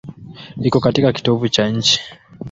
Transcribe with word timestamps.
Iko 0.63 0.79
katika 0.79 1.13
kitovu 1.13 1.49
cha 1.49 1.67
nchi. 1.69 1.99